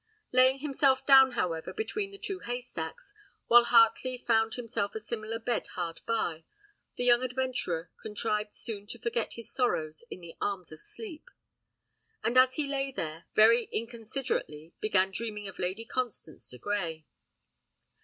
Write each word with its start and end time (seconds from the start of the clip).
Laying 0.31 0.57
himself 0.61 1.05
down, 1.05 1.33
however, 1.33 1.71
between 1.73 2.09
the 2.09 2.17
two 2.17 2.39
haystacks, 2.39 3.13
while 3.45 3.65
Heartley 3.65 4.17
found 4.17 4.55
himself 4.55 4.95
a 4.95 4.99
similar 4.99 5.37
bed 5.37 5.67
hard 5.77 6.01
by, 6.07 6.43
the 6.95 7.03
young 7.03 7.21
adventurer 7.21 7.91
contrived 8.01 8.51
soon 8.51 8.87
to 8.87 8.97
forget 8.97 9.33
his 9.33 9.51
sorrows 9.53 10.03
in 10.09 10.19
the 10.19 10.35
arms 10.41 10.71
of 10.71 10.81
sleep; 10.81 11.29
and 12.23 12.35
as 12.35 12.55
he 12.55 12.65
lay 12.65 12.91
there, 12.91 13.25
very 13.35 13.65
inconsiderately 13.65 14.73
began 14.79 15.11
dreaming 15.11 15.47
of 15.47 15.59
Lady 15.59 15.85
Constance 15.85 16.49
de 16.49 16.57
Grey. 16.57 17.05